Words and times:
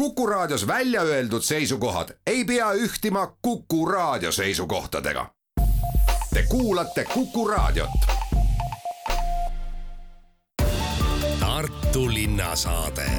Kuku 0.00 0.26
Raadios 0.26 0.66
välja 0.66 1.02
öeldud 1.02 1.42
seisukohad 1.42 2.08
ei 2.26 2.44
pea 2.44 2.72
ühtima 2.72 3.36
Kuku 3.42 3.86
Raadio 3.86 4.32
seisukohtadega. 4.32 5.26
Te 6.34 6.42
kuulate 6.48 7.04
Kuku 7.04 7.48
Raadiot. 7.48 7.90
Tartu 11.40 12.08
linnasaade. 12.14 13.10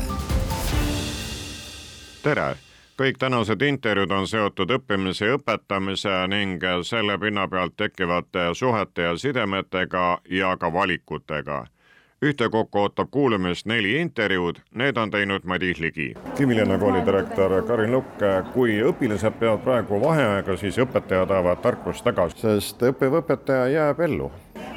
tere 2.24 2.56
kõik 3.02 3.18
tänased 3.20 3.62
intervjuud 3.62 4.12
on 4.12 4.28
seotud 4.28 4.74
õppimise 4.74 5.26
ja 5.26 5.38
õpetamise 5.38 6.28
ning 6.28 6.66
selle 6.84 7.18
pinna 7.18 7.48
pealt 7.48 7.78
tekkivate 7.78 8.54
suhete 8.54 9.02
ja 9.02 9.18
sidemetega 9.18 10.18
ja 10.30 10.58
ka 10.58 10.74
valikutega 10.74 11.66
ühtekokku 12.22 12.80
ootab 12.80 13.08
kuulamist 13.12 13.66
neli 13.66 13.96
intervjuud, 14.02 14.60
need 14.78 14.98
on 14.98 15.12
teinud 15.12 15.44
Madis 15.44 15.80
Ligi. 15.80 16.14
Kivilinna 16.38 16.78
kooli 16.78 17.02
direktor 17.06 17.56
Karin 17.68 17.92
Lukk, 17.92 18.22
kui 18.54 18.78
õpilased 18.86 19.40
peavad 19.40 19.66
praegu 19.66 20.02
vaheaega, 20.04 20.58
siis 20.58 20.78
õpetajad 20.86 21.34
ajavad 21.34 21.66
tarkust 21.66 22.06
tagasi, 22.06 22.38
sest 22.44 22.86
õppiv 22.92 23.22
õpetaja 23.24 23.68
jääb 23.74 24.06
ellu 24.06 24.32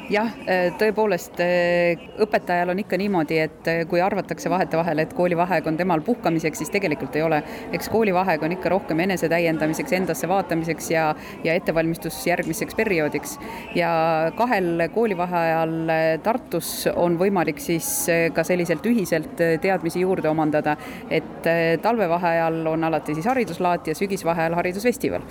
jah, 0.09 0.29
äh, 0.47 0.69
tõepoolest 0.79 1.39
äh, 1.43 2.01
õpetajal 2.21 2.71
on 2.73 2.81
ikka 2.81 2.97
niimoodi, 2.99 3.39
et 3.45 3.69
äh, 3.69 3.81
kui 3.89 4.01
arvatakse 4.03 4.49
vahetevahel, 4.51 5.01
et 5.03 5.13
koolivaheaeg 5.17 5.67
on 5.69 5.77
temal 5.79 6.03
puhkamiseks, 6.05 6.61
siis 6.61 6.73
tegelikult 6.73 7.15
ei 7.15 7.23
ole. 7.25 7.41
eks 7.73 7.89
koolivaheaeg 7.89 8.43
on 8.43 8.55
ikka 8.55 8.69
rohkem 8.73 8.99
enesetäiendamiseks, 9.05 9.95
endasse 9.97 10.29
vaatamiseks 10.29 10.91
ja, 10.91 11.07
ja 11.43 11.53
ettevalmistus 11.53 12.19
järgmiseks 12.27 12.75
perioodiks. 12.75 13.37
ja 13.75 13.91
kahel 14.37 14.87
koolivaheajal 14.93 15.75
Tartus 16.23 16.87
on 16.95 17.17
võimalik 17.19 17.59
siis 17.59 18.07
ka 18.33 18.43
selliselt 18.43 18.85
ühiselt 18.85 19.41
teadmisi 19.61 20.01
juurde 20.01 20.29
omandada, 20.29 20.75
et 21.09 21.47
talvevaheajal 21.81 22.65
on 22.67 22.83
alati 22.83 23.15
siis 23.15 23.25
hariduslaat 23.29 23.87
ja 23.87 23.95
sügisvaheajal 23.95 24.55
haridusfestival. 24.61 25.25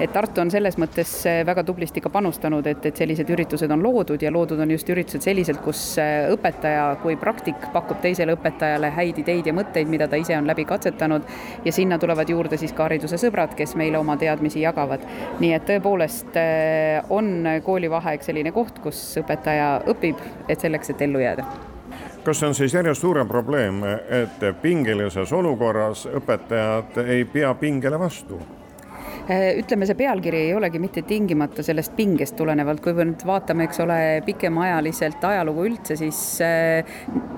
Et 0.00 0.12
Tartu 0.12 0.40
on 0.40 0.50
selles 0.52 0.76
mõttes 0.80 1.12
väga 1.46 1.64
tublisti 1.64 2.00
ka 2.00 2.10
panustanud, 2.12 2.66
et, 2.66 2.86
et 2.86 2.96
sellised 2.96 3.30
üritused 3.32 3.70
on 3.70 3.82
loodud 3.82 4.22
ja 4.22 4.32
loodud 4.32 4.60
on 4.60 4.70
just 4.70 4.88
üritused 4.92 5.24
selliselt, 5.24 5.60
kus 5.64 5.80
äh, 6.00 6.28
õpetaja 6.32 6.84
kui 7.02 7.16
praktik 7.20 7.68
pakub 7.72 8.00
teisele 8.04 8.36
õpetajale 8.36 8.92
häid 8.96 9.18
ideid 9.22 9.48
ja 9.50 9.56
mõtteid, 9.56 9.90
mida 9.90 10.08
ta 10.08 10.20
ise 10.20 10.36
on 10.38 10.48
läbi 10.48 10.64
katsetanud 10.68 11.26
ja 11.64 11.72
sinna 11.74 11.98
tulevad 11.98 12.30
juurde 12.30 12.58
siis 12.60 12.74
ka 12.76 12.88
hariduse 12.88 13.20
sõbrad, 13.20 13.56
kes 13.58 13.76
meile 13.80 14.00
oma 14.00 14.16
teadmisi 14.20 14.62
jagavad. 14.62 15.04
nii 15.40 15.52
et 15.56 15.66
tõepoolest 15.68 16.38
äh, 16.40 17.10
on 17.10 17.48
koolivaheaeg 17.64 18.24
selline 18.24 18.52
koht, 18.52 18.78
kus 18.82 19.02
õpetaja 19.22 19.82
õpib, 19.92 20.20
et 20.48 20.60
selleks, 20.60 20.90
et 20.90 21.06
ellu 21.08 21.22
jääda 21.22 21.46
kas 22.22 22.38
see 22.38 22.48
on 22.48 22.54
siis 22.54 22.74
järjest 22.74 23.02
suurem 23.02 23.28
probleem, 23.28 23.82
et 23.84 24.44
pingelises 24.62 25.32
olukorras 25.34 26.06
õpetajad 26.06 27.00
ei 27.06 27.24
pea 27.26 27.54
pingele 27.58 27.98
vastu? 27.98 28.38
Äh, 29.30 29.58
ütleme, 29.60 29.86
see 29.86 29.94
pealkiri 29.94 30.38
ei 30.48 30.54
olegi 30.54 30.80
mitte 30.82 31.04
tingimata 31.06 31.62
sellest 31.62 31.92
pingest 31.94 32.34
tulenevalt, 32.34 32.80
kui 32.82 32.94
me 32.96 33.04
nüüd 33.06 33.20
vaatame, 33.26 33.68
eks 33.68 33.78
ole, 33.84 33.98
pikemaajaliselt 34.26 35.22
ajalugu 35.28 35.66
üldse, 35.68 35.94
siis 36.00 36.18
äh, 36.42 36.96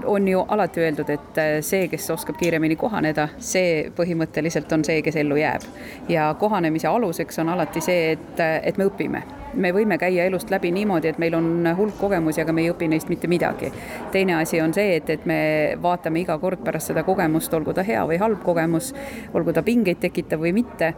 on 0.08 0.24
ju 0.28 0.40
alati 0.48 0.80
öeldud, 0.80 1.10
et 1.12 1.40
äh, 1.42 1.58
see, 1.60 1.90
kes 1.92 2.08
oskab 2.14 2.38
kiiremini 2.40 2.78
kohaneda, 2.80 3.28
see 3.36 3.90
põhimõtteliselt 3.98 4.72
on 4.72 4.84
see, 4.88 5.02
kes 5.04 5.18
ellu 5.20 5.36
jääb. 5.36 5.66
ja 6.08 6.30
kohanemise 6.40 6.88
aluseks 6.88 7.38
on 7.44 7.52
alati 7.52 7.82
see, 7.84 8.14
et, 8.14 8.40
et 8.40 8.80
me 8.80 8.88
õpime 8.88 9.20
me 9.54 9.70
võime 9.70 9.98
käia 10.00 10.24
elust 10.26 10.50
läbi 10.50 10.72
niimoodi, 10.74 11.12
et 11.12 11.18
meil 11.22 11.34
on 11.36 11.68
hulk 11.78 11.98
kogemusi, 12.00 12.40
aga 12.42 12.52
me 12.52 12.64
ei 12.64 12.72
õpi 12.72 12.88
neist 12.90 13.12
mitte 13.12 13.28
midagi. 13.30 13.70
teine 14.12 14.34
asi 14.40 14.60
on 14.60 14.72
see, 14.74 14.96
et, 14.96 15.10
et 15.10 15.26
me 15.26 15.76
vaatame 15.82 16.24
iga 16.24 16.38
kord 16.42 16.64
pärast 16.64 16.90
seda 16.90 17.04
kogemust, 17.04 17.54
olgu 17.54 17.76
ta 17.76 17.84
hea 17.86 18.02
või 18.08 18.18
halb 18.18 18.42
kogemus, 18.42 18.94
olgu 19.34 19.52
ta 19.52 19.62
pingeid 19.62 20.00
tekitav 20.00 20.40
või 20.40 20.54
mitte, 20.56 20.94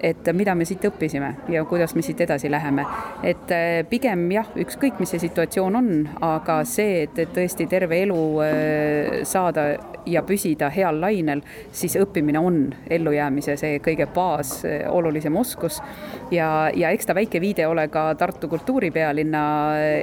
et 0.00 0.30
mida 0.34 0.54
me 0.54 0.64
siit 0.68 0.84
õppisime 0.88 1.32
ja 1.52 1.64
kuidas 1.68 1.94
me 1.96 2.02
siit 2.02 2.20
edasi 2.20 2.50
läheme. 2.50 2.84
et 3.22 3.50
äh, 3.50 3.84
pigem 3.90 4.30
jah, 4.32 4.46
ükskõik, 4.56 4.98
mis 5.00 5.10
see 5.10 5.22
situatsioon 5.26 5.76
on, 5.76 5.90
aga 6.24 6.60
see, 6.64 7.02
et, 7.04 7.18
et 7.18 7.32
tõesti 7.34 7.66
terve 7.70 8.02
elu 8.02 8.20
äh, 8.44 9.22
saada 9.28 9.68
ja 10.06 10.22
püsida 10.22 10.70
heal 10.72 11.00
lainel, 11.00 11.42
siis 11.72 11.96
õppimine 12.00 12.40
on 12.40 12.60
ellujäämise 12.90 13.56
see 13.60 13.80
kõige 13.84 14.08
baas, 14.14 14.58
äh, 14.64 14.86
olulisem 14.90 15.36
oskus. 15.36 15.82
Ja, 16.30 16.70
ja 16.74 16.90
eks 16.90 17.06
ta 17.06 17.14
väike 17.14 17.40
viide 17.40 17.66
ole 17.66 17.88
ka 17.88 18.14
Tartu 18.18 18.48
kultuuripealinna 18.48 19.42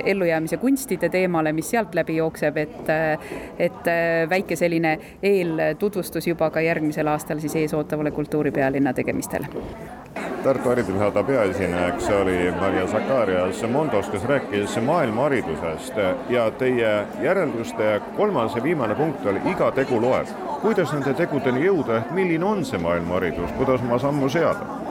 ellujäämise 0.05 0.57
kunstide 0.57 1.09
teemale, 1.09 1.53
mis 1.53 1.69
sealt 1.69 1.95
läbi 1.95 2.15
jookseb, 2.15 2.57
et, 2.57 2.89
et 3.59 3.91
väike 4.29 4.55
selline 4.55 4.97
eeltutvustus 5.23 6.27
juba 6.27 6.49
ka 6.49 6.61
järgmisel 6.61 7.07
aastal 7.07 7.39
siis 7.43 7.55
eesootavale 7.55 8.11
kultuuripealinna 8.11 8.93
tegemistele. 8.93 9.47
Tartu 10.45 10.69
haridusnõukogu 10.69 11.23
peaesinejaks 11.31 12.09
oli 12.19 12.37
Maria 12.59 12.85
Zakarias 12.87 13.63
Mondos, 13.71 14.09
kes 14.13 14.27
rääkis 14.29 14.77
maailmaharidusest 14.85 15.97
ja 16.29 16.45
teie 16.59 16.91
järelduste 17.21 17.99
kolmas 18.17 18.55
ja 18.55 18.63
viimane 18.63 18.95
punkt 18.95 19.25
oli 19.25 19.41
iga 19.51 19.71
tegu 19.71 20.01
loeb. 20.01 20.29
kuidas 20.61 20.93
nende 20.93 21.13
tegudeni 21.13 21.65
jõuda, 21.65 21.97
ehk 21.97 22.11
milline 22.11 22.45
on 22.45 22.65
see 22.65 22.79
maailmaharidus, 22.81 23.51
kuidas 23.57 23.81
oma 23.81 23.99
sammu 24.01 24.29
seada? 24.29 24.84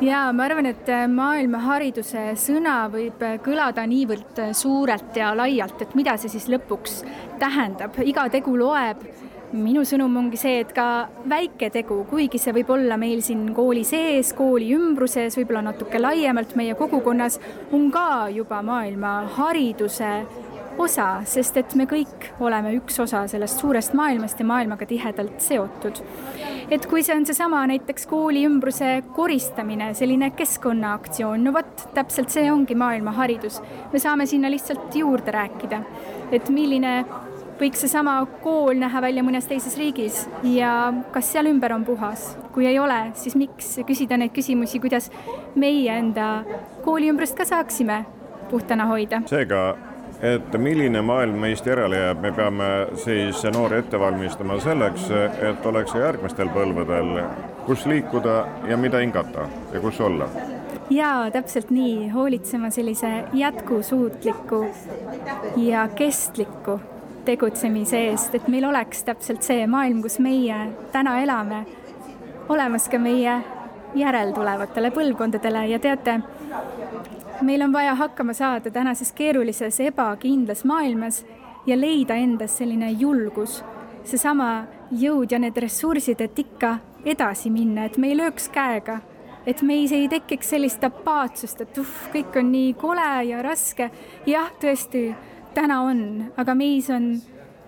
Jaa, 0.00 0.32
ma 0.32 0.44
arvan, 0.44 0.70
et 0.70 0.90
maailmahariduse 1.12 2.28
sõna 2.40 2.78
võib 2.92 3.22
kõlada 3.44 3.86
niivõrd 3.88 4.42
suurelt 4.56 5.16
ja 5.16 5.32
laialt, 5.36 5.80
et 5.82 5.94
mida 5.98 6.16
see 6.20 6.32
siis 6.32 6.48
lõpuks 6.52 7.02
tähendab, 7.40 7.96
iga 8.04 8.28
tegu 8.32 8.56
loeb 8.58 9.04
minu 9.56 9.84
sõnum 9.86 10.16
ongi 10.18 10.38
see, 10.40 10.60
et 10.64 10.72
ka 10.74 11.08
väike 11.30 11.70
tegu, 11.74 12.00
kuigi 12.10 12.38
see 12.42 12.54
võib 12.56 12.72
olla 12.74 12.98
meil 13.00 13.22
siin 13.24 13.48
kooli 13.54 13.84
sees, 13.86 14.32
kooli 14.36 14.72
ümbruses, 14.74 15.36
võib-olla 15.38 15.68
natuke 15.70 16.00
laiemalt 16.00 16.56
meie 16.58 16.74
kogukonnas, 16.78 17.38
on 17.72 17.88
ka 17.94 18.26
juba 18.34 18.60
maailma 18.66 19.20
hariduse 19.36 20.10
osa, 20.82 21.22
sest 21.24 21.56
et 21.56 21.74
me 21.78 21.86
kõik 21.88 22.30
oleme 22.42 22.74
üks 22.76 22.98
osa 23.00 23.24
sellest 23.30 23.62
suurest 23.62 23.96
maailmast 23.96 24.40
ja 24.40 24.48
maailmaga 24.48 24.88
tihedalt 24.88 25.40
seotud. 25.40 26.02
Et 26.70 26.86
kui 26.90 27.04
see 27.06 27.14
on 27.14 27.26
seesama 27.26 27.62
näiteks 27.70 28.06
kooli 28.10 28.44
ümbruse 28.48 29.02
koristamine, 29.16 29.92
selline 29.94 30.30
keskkonnaaktsioon, 30.38 31.44
no 31.46 31.52
vot, 31.54 31.86
täpselt 31.94 32.34
see 32.34 32.50
ongi 32.52 32.74
maailmaharidus. 32.74 33.60
me 33.92 34.02
saame 34.02 34.26
sinna 34.26 34.50
lihtsalt 34.50 34.94
juurde 34.94 35.34
rääkida, 35.34 35.82
et 36.32 36.48
milline 36.50 36.98
võiks 37.60 37.80
seesama 37.80 38.18
kool 38.42 38.76
näha 38.80 39.00
välja 39.00 39.24
mõnes 39.24 39.46
teises 39.48 39.76
riigis 39.80 40.24
ja 40.44 40.92
kas 41.12 41.30
seal 41.32 41.48
ümber 41.48 41.72
on 41.72 41.84
puhas. 41.84 42.36
kui 42.52 42.66
ei 42.66 42.78
ole, 42.78 43.12
siis 43.14 43.36
miks 43.36 43.78
küsida 43.86 44.16
neid 44.16 44.32
küsimusi, 44.36 44.80
kuidas 44.80 45.10
meie 45.54 45.92
enda 45.92 46.44
kooli 46.84 47.10
ümbrust 47.12 47.36
ka 47.36 47.44
saaksime 47.44 48.04
puhtana 48.50 48.86
hoida. 48.86 49.22
seega, 49.26 49.76
et 50.22 50.58
milline 50.58 51.02
maailm 51.02 51.38
meist 51.40 51.66
järele 51.66 51.98
jääb, 52.00 52.20
me 52.24 52.32
peame 52.32 52.68
siis 53.02 53.42
noori 53.52 53.78
ette 53.82 54.00
valmistama 54.00 54.58
selleks, 54.60 55.10
et 55.50 55.66
oleks 55.66 55.94
järgmistel 55.94 56.50
põlvedel, 56.54 57.20
kus 57.66 57.86
liikuda 57.86 58.36
ja 58.68 58.76
mida 58.76 59.02
hingata 59.04 59.48
ja 59.72 59.80
kus 59.80 60.00
olla. 60.00 60.28
Jaa, 60.90 61.30
täpselt 61.30 61.70
nii, 61.70 62.08
hoolitsema 62.14 62.70
sellise 62.70 63.24
jätkusuutliku 63.34 64.66
ja 65.56 65.88
kestliku 65.88 66.80
tegutsemise 67.26 67.98
eest, 68.06 68.34
et 68.38 68.48
meil 68.48 68.64
oleks 68.68 69.02
täpselt 69.04 69.42
see 69.42 69.66
maailm, 69.66 69.98
kus 70.02 70.20
meie 70.22 70.60
täna 70.94 71.18
elame, 71.24 71.64
olemas 72.48 72.86
ka 72.88 73.00
meie 73.02 73.40
järeltulevatele 73.98 74.92
põlvkondadele. 74.94 75.66
Ja 75.72 75.78
teate, 75.82 76.20
meil 77.42 77.62
on 77.62 77.72
vaja 77.72 77.94
hakkama 77.94 78.34
saada 78.34 78.70
tänases 78.70 79.12
keerulises 79.12 79.80
ebakindlas 79.80 80.64
maailmas 80.64 81.24
ja 81.66 81.76
leida 81.76 82.14
endas 82.14 82.58
selline 82.58 82.90
julgus, 82.90 83.64
seesama 84.04 84.66
jõud 84.90 85.32
ja 85.32 85.38
need 85.42 85.56
ressursid, 85.58 86.20
et 86.20 86.38
ikka 86.38 86.78
edasi 87.04 87.50
minna, 87.50 87.86
et 87.86 87.98
me 87.98 88.10
ei 88.10 88.18
lööks 88.18 88.48
käega, 88.54 89.00
et 89.46 89.62
meis 89.62 89.92
ei 89.92 90.08
tekiks 90.08 90.50
sellist 90.54 90.84
apaatsust, 90.84 91.60
et 91.62 91.78
uh, 91.78 91.94
kõik 92.14 92.38
on 92.38 92.50
nii 92.52 92.74
kole 92.78 93.10
ja 93.28 93.42
raske. 93.42 93.90
jah, 94.26 94.50
tõesti 94.60 95.08
täna 95.54 95.82
on, 95.82 96.32
aga 96.36 96.54
meis 96.54 96.90
on 96.90 97.14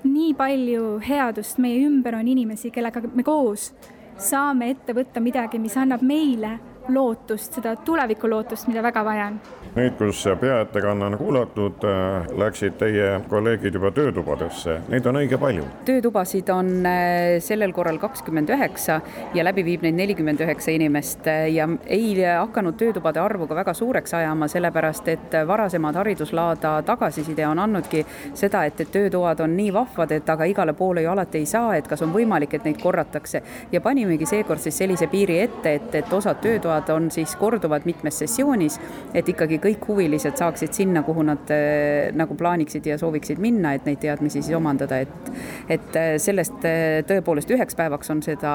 nii 0.04 0.34
palju 0.38 0.98
headust, 1.02 1.58
meie 1.58 1.84
ümber 1.86 2.14
on 2.18 2.28
inimesi, 2.28 2.70
kellega 2.70 3.02
me 3.14 3.22
koos 3.26 3.72
saame 4.18 4.70
ette 4.70 4.94
võtta 4.94 5.20
midagi, 5.22 5.58
mis 5.62 5.76
annab 5.78 6.02
meile 6.02 6.58
lootust, 6.88 7.58
seda 7.58 7.74
tulevikulootust, 7.84 8.68
mida 8.68 8.82
väga 8.82 9.04
vaja 9.04 9.26
on. 9.32 9.40
nüüd, 9.78 9.94
kus 9.98 10.24
peaettekanne 10.40 11.06
on 11.06 11.18
kuulatud, 11.20 11.84
äh, 11.86 12.28
läksid 12.38 12.78
teie 12.80 13.10
kolleegid 13.28 13.74
juba 13.74 13.90
töötubadesse, 13.94 14.78
neid 14.88 15.06
on 15.06 15.20
õige 15.20 15.38
palju. 15.38 15.66
töötubasid 15.88 16.48
on 16.54 16.72
äh, 16.86 17.38
sellel 17.44 17.72
korral 17.76 17.98
kakskümmend 18.02 18.50
üheksa 18.54 19.00
ja 19.34 19.44
läbi 19.44 19.64
viib 19.64 19.84
neid 19.86 19.98
nelikümmend 19.98 20.40
üheksa 20.46 20.72
inimest 20.74 21.26
ja 21.52 21.68
ei 21.86 22.14
hakanud 22.24 22.76
töötubade 22.80 23.20
arvu 23.20 23.46
ka 23.46 23.54
väga 23.58 23.74
suureks 23.74 24.14
ajama, 24.14 24.48
sellepärast 24.48 25.08
et 25.08 25.36
varasemad 25.46 25.96
hariduslaada 26.00 26.78
tagasiside 26.82 27.46
on 27.46 27.58
andnudki 27.58 28.04
seda, 28.34 28.64
et, 28.64 28.80
et 28.80 28.90
töötoad 28.92 29.40
on 29.44 29.56
nii 29.56 29.72
vahvad, 29.74 30.12
et 30.16 30.30
aga 30.30 30.46
igale 30.48 30.72
poole 30.72 31.02
ju 31.02 31.10
alati 31.10 31.42
ei 31.42 31.46
saa, 31.46 31.74
et 31.76 31.88
kas 31.88 32.02
on 32.02 32.12
võimalik, 32.14 32.54
et 32.54 32.64
neid 32.64 32.80
korratakse 32.82 33.42
ja 33.72 33.80
panimegi 33.84 34.26
seekord 34.26 34.62
siis 34.62 34.78
sellise 34.78 35.08
piiri 35.12 35.40
ette, 35.44 35.74
et, 35.80 35.94
et 36.02 36.12
osad 36.12 36.40
töötoad 36.42 36.77
on 36.94 37.10
siis 37.10 37.34
korduvad 37.36 37.86
mitmes 37.88 38.18
sessioonis, 38.22 38.78
et 39.14 39.28
ikkagi 39.28 39.58
kõik 39.62 39.88
huvilised 39.88 40.38
saaksid 40.38 40.72
sinna, 40.76 41.02
kuhu 41.06 41.24
nad 41.26 41.50
äh, 41.54 42.14
nagu 42.16 42.36
plaaniksid 42.38 42.86
ja 42.86 42.98
sooviksid 43.00 43.42
minna, 43.42 43.74
et 43.74 43.86
neid 43.88 44.00
teadmisi 44.02 44.42
siis 44.42 44.56
omandada, 44.56 45.02
et 45.04 45.32
et 45.68 45.96
äh, 45.96 46.14
sellest 46.22 46.64
äh, 46.68 47.02
tõepoolest 47.08 47.50
üheks 47.54 47.76
päevaks 47.78 48.10
on 48.14 48.22
seda 48.22 48.54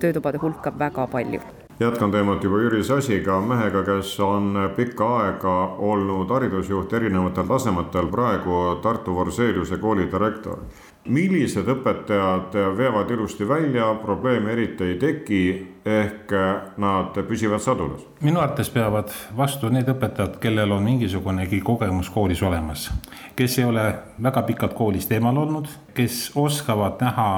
töötubade 0.00 0.40
hulka 0.42 0.72
väga 0.78 1.06
palju. 1.06 1.40
Jätkan 1.78 2.10
teemat 2.10 2.42
juba 2.42 2.58
Jüri 2.58 2.82
Sasiga, 2.82 3.36
mehega, 3.40 3.84
kes 3.86 4.16
on 4.20 4.56
pikka 4.74 5.08
aega 5.20 5.52
olnud 5.78 6.30
haridusjuht 6.34 6.92
erinevatel 6.98 7.46
tasemetel, 7.46 8.08
praegu 8.10 8.56
Tartu 8.82 9.14
Forseliuse 9.14 9.78
kooli 9.78 10.08
direktor 10.10 10.64
millised 11.08 11.68
õpetajad 11.68 12.54
veavad 12.76 13.10
ilusti 13.10 13.48
välja, 13.48 13.94
probleeme 14.02 14.52
eriti 14.52 14.84
ei 14.84 14.96
teki, 15.00 15.42
ehk 15.88 16.32
nad 16.76 17.16
püsivad 17.28 17.62
sadulas? 17.64 18.04
minu 18.20 18.40
arvates 18.40 18.70
peavad 18.70 19.12
vastu 19.36 19.70
need 19.72 19.88
õpetajad, 19.88 20.38
kellel 20.42 20.72
on 20.76 20.84
mingisugunegi 20.84 21.60
kogemus 21.64 22.10
koolis 22.10 22.42
olemas, 22.42 22.88
kes 23.36 23.58
ei 23.58 23.64
ole 23.68 23.86
väga 24.22 24.42
pikalt 24.50 24.76
koolist 24.76 25.12
eemal 25.12 25.36
olnud, 25.36 25.70
kes 25.94 26.30
oskavad 26.36 27.00
näha 27.00 27.30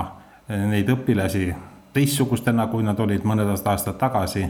neid 0.71 0.91
õpilasi 0.91 1.53
teistsugustena, 1.95 2.67
kui 2.71 2.83
nad 2.87 2.99
olid 3.01 3.25
mõned 3.27 3.55
aastad 3.55 3.99
tagasi 3.99 4.47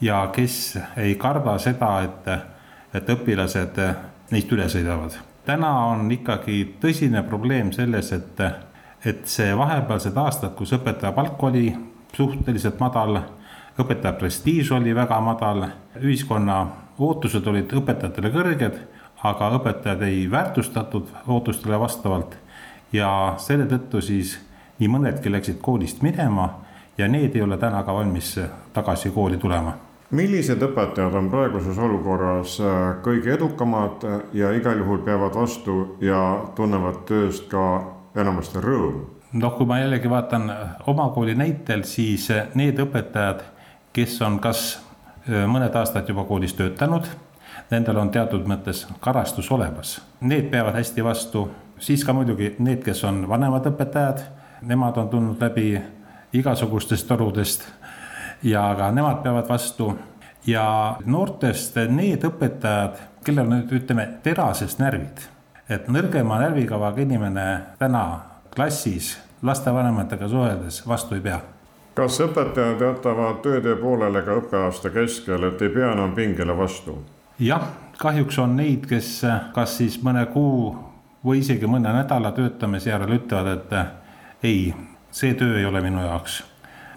ja 0.00 0.26
kes 0.34 0.76
ei 1.02 1.14
karda 1.14 1.58
seda, 1.62 1.94
et, 2.02 2.28
et 2.94 3.16
õpilased 3.16 3.80
neist 4.30 4.52
üle 4.52 4.68
sõidavad 4.70 5.25
täna 5.46 5.70
on 5.86 6.10
ikkagi 6.12 6.76
tõsine 6.82 7.22
probleem 7.26 7.70
selles, 7.72 8.10
et, 8.12 8.40
et 9.06 9.22
see 9.30 9.54
vahepealsed 9.56 10.16
aastad, 10.18 10.54
kus 10.58 10.74
õpetaja 10.76 11.14
palk 11.14 11.42
oli 11.46 11.70
suhteliselt 12.16 12.80
madal, 12.82 13.20
õpetaja 13.78 14.16
prestiiž 14.18 14.72
oli 14.74 14.94
väga 14.96 15.20
madal, 15.22 15.68
ühiskonna 16.02 16.58
ootused 16.98 17.46
olid 17.46 17.72
õpetajatele 17.78 18.32
kõrged, 18.34 18.82
aga 19.26 19.50
õpetajad 19.58 20.04
ei 20.06 20.26
väärtustatud 20.30 21.10
ootustele 21.26 21.78
vastavalt. 21.80 22.36
Ja 22.92 23.08
selle 23.42 23.66
tõttu 23.70 24.00
siis 24.02 24.36
nii 24.78 24.88
mõnedki 24.92 25.32
läksid 25.32 25.58
koolist 25.62 26.02
minema 26.06 26.48
ja 26.98 27.08
need 27.08 27.36
ei 27.36 27.42
ole 27.42 27.58
täna 27.58 27.82
ka 27.84 27.94
valmis 27.94 28.36
tagasi 28.72 29.10
kooli 29.10 29.38
tulema 29.42 29.74
millised 30.10 30.62
õpetajad 30.62 31.14
on 31.18 31.28
praeguses 31.30 31.78
olukorras 31.82 32.56
äh, 32.60 32.78
kõige 33.02 33.34
edukamad 33.34 34.04
ja 34.36 34.52
igal 34.54 34.78
juhul 34.78 35.02
peavad 35.06 35.34
vastu 35.34 35.96
ja 36.00 36.20
tunnevad 36.54 37.02
tööst 37.08 37.48
ka 37.50 37.66
enamasti 38.14 38.62
rõõmu? 38.62 39.04
noh, 39.36 39.52
kui 39.56 39.66
ma 39.66 39.80
jällegi 39.80 40.10
vaatan 40.10 40.50
oma 40.86 41.08
kooli 41.14 41.34
näitel, 41.34 41.82
siis 41.84 42.30
äh, 42.30 42.46
need 42.54 42.78
õpetajad, 42.82 43.42
kes 43.92 44.20
on 44.22 44.38
kas 44.42 44.78
äh, 45.26 45.44
mõned 45.50 45.74
aastad 45.74 46.08
juba 46.08 46.24
koolis 46.28 46.54
töötanud, 46.54 47.08
nendel 47.70 47.98
on 47.98 48.12
teatud 48.14 48.46
mõttes 48.46 48.86
karastus 49.02 49.50
olemas, 49.50 49.98
need 50.20 50.50
peavad 50.54 50.78
hästi 50.78 51.04
vastu, 51.04 51.48
siis 51.82 52.06
ka 52.06 52.14
muidugi 52.14 52.54
need, 52.58 52.84
kes 52.86 53.02
on 53.04 53.24
vanemad 53.28 53.66
õpetajad, 53.72 54.22
nemad 54.62 55.02
on 55.02 55.10
tulnud 55.10 55.42
läbi 55.42 55.74
igasugustest 56.36 57.08
torudest 57.08 57.66
ja 58.42 58.74
ka 58.78 58.90
nemad 58.90 59.22
peavad 59.22 59.48
vastu. 59.48 59.98
ja 60.46 60.96
noortest 61.04 61.76
need 61.90 62.22
õpetajad, 62.24 63.00
kellel 63.24 63.46
on 63.46 63.56
nüüd 63.56 63.72
ütleme 63.80 64.08
terasest 64.22 64.78
närvid, 64.78 65.24
et 65.68 65.88
nõrgema 65.88 66.38
närvikavaga 66.38 67.02
inimene 67.02 67.46
täna 67.78 68.04
klassis 68.54 69.16
lastevanematega 69.42 70.28
suheldes 70.28 70.86
vastu 70.88 71.14
ei 71.14 71.20
pea 71.20 71.40
kas 71.96 72.18
õpetajad 72.20 72.82
jätavad 72.84 73.38
tööde 73.44 73.72
poolele 73.80 74.20
ka 74.22 74.36
õppeaasta 74.36 74.90
keskel, 74.92 75.48
et 75.48 75.62
ei 75.64 75.72
pea 75.72 75.94
enam 75.94 76.12
pingele 76.14 76.56
vastu? 76.56 76.98
jah, 77.40 77.64
kahjuks 77.98 78.38
on 78.38 78.56
neid, 78.56 78.84
kes 78.88 79.22
kas 79.56 79.78
siis 79.80 79.96
mõne 80.04 80.26
kuu 80.32 80.74
või 81.24 81.40
isegi 81.40 81.68
mõne 81.68 81.92
nädala 81.92 82.32
töötamise 82.36 82.90
järel 82.90 83.16
ütlevad, 83.16 83.48
et 83.56 84.44
ei, 84.44 84.74
see 85.10 85.34
töö 85.34 85.58
ei 85.58 85.64
ole 85.66 85.80
minu 85.84 86.04
jaoks 86.04 86.42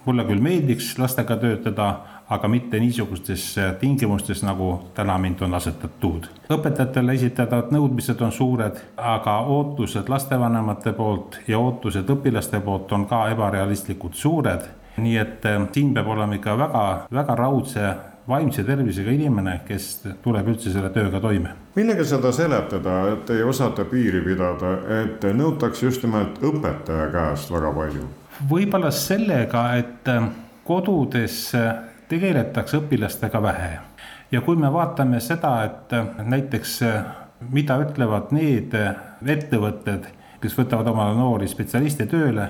mulle 0.06 0.26
küll 0.28 0.42
meeldiks 0.42 0.94
lastega 1.00 1.38
töötada, 1.38 1.90
aga 2.30 2.48
mitte 2.48 2.80
niisugustes 2.80 3.56
tingimustes, 3.80 4.44
nagu 4.46 4.70
täna 4.94 5.18
mind 5.18 5.42
on 5.42 5.54
asetatud. 5.58 6.28
õpetajatele 6.50 7.16
esitatavad 7.18 7.72
nõudmised 7.74 8.22
on 8.22 8.32
suured, 8.32 8.78
aga 8.98 9.40
ootused 9.40 10.10
lastevanemate 10.10 10.94
poolt 10.94 11.40
ja 11.48 11.60
ootused 11.60 12.10
õpilaste 12.10 12.62
poolt 12.62 12.92
on 12.92 13.08
ka 13.10 13.28
ebarealistlikult 13.34 14.14
suured. 14.14 14.68
nii 15.00 15.18
et 15.18 15.46
äh, 15.46 15.62
siin 15.72 15.94
peab 15.94 16.08
olema 16.12 16.36
ikka 16.36 16.58
väga, 16.58 16.86
väga 17.12 17.36
raudse 17.36 17.96
vaimse 18.30 18.64
tervisega 18.64 19.12
inimene, 19.12 19.60
kes 19.68 19.88
tuleb 20.24 20.52
üldse 20.54 20.74
selle 20.74 20.92
tööga 20.94 21.22
toime. 21.24 21.56
millega 21.76 22.04
seda 22.06 22.32
seletada, 22.36 23.02
et 23.14 23.30
ei 23.34 23.44
osata 23.44 23.86
piiri 23.90 24.22
pidada, 24.22 24.76
et 25.02 25.24
nõutakse 25.34 25.86
just 25.86 26.04
nimelt 26.04 26.42
õpetaja 26.44 27.10
käest 27.14 27.54
väga 27.54 27.72
palju? 27.74 28.10
Võib-olla 28.48 28.92
sellega, 28.92 29.64
et 29.80 30.08
äh, 30.08 30.28
kodudes 30.68 31.50
äh, 31.58 31.72
tegeletakse 32.10 32.80
õpilastega 32.80 33.42
vähe. 33.44 33.72
Ja 34.32 34.42
kui 34.46 34.60
me 34.60 34.70
vaatame 34.74 35.20
seda, 35.24 35.56
et 35.66 35.94
äh, 35.98 36.08
näiteks 36.24 36.80
mida 37.50 37.80
ütlevad 37.80 38.34
need 38.36 38.74
ettevõtted, 38.76 40.10
kes 40.40 40.56
võtavad 40.58 40.88
omale 40.92 41.16
noori 41.16 41.48
spetsialiste 41.48 42.08
tööle, 42.12 42.50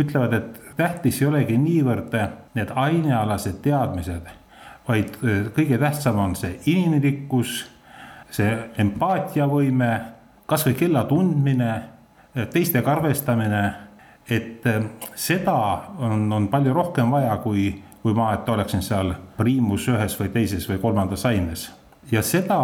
ütlevad, 0.00 0.32
et 0.36 0.76
tähtis 0.78 1.20
ei 1.20 1.28
olegi 1.28 1.58
niivõrd 1.60 2.14
need 2.56 2.72
ainealased 2.72 3.60
teadmised, 3.64 4.30
vaid 4.88 5.18
kõige 5.20 5.76
tähtsam 5.80 6.18
on 6.24 6.32
see 6.40 6.56
inimlikkus, 6.72 7.66
see 8.32 8.48
empaatiavõime, 8.80 9.90
kasvõi 10.48 10.76
kella 10.80 11.04
tundmine, 11.08 11.70
teistega 12.52 12.96
arvestamine 12.96 13.62
et 14.30 14.66
äh, 14.66 14.82
seda 15.14 15.82
on, 15.98 16.32
on 16.32 16.48
palju 16.48 16.74
rohkem 16.74 17.10
vaja, 17.10 17.36
kui, 17.42 17.70
kui 18.02 18.14
ma, 18.14 18.32
et 18.34 18.48
oleksin 18.48 18.82
seal 18.82 19.12
priimus 19.36 19.88
ühes 19.90 20.16
või 20.20 20.30
teises 20.34 20.68
või 20.70 20.78
kolmandas 20.82 21.26
aines. 21.26 21.70
ja 22.12 22.22
seda 22.22 22.60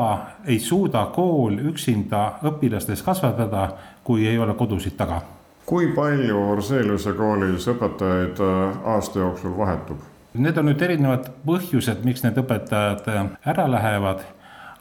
ei 0.46 0.58
suuda 0.58 1.04
kool 1.14 1.58
üksinda 1.70 2.38
õpilastes 2.42 3.02
kasvatada, 3.02 3.68
kui 4.04 4.26
ei 4.26 4.38
ole 4.38 4.54
kodusid 4.54 4.96
taga. 4.96 5.20
kui 5.66 5.88
palju 5.94 6.38
Orseeliuse 6.52 7.12
koolis 7.12 7.66
õpetajaid 7.68 8.40
äh, 8.40 8.78
aasta 8.94 9.18
jooksul 9.18 9.58
vahetub? 9.58 9.98
Need 10.34 10.58
on 10.58 10.66
nüüd 10.68 10.82
erinevad 10.82 11.30
põhjused, 11.46 12.04
miks 12.04 12.23
need 12.23 12.38
õpetajad 12.38 13.11
äh, 13.11 13.26
ära 13.44 13.66
lähevad, 13.70 14.23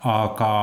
aga 0.03 0.53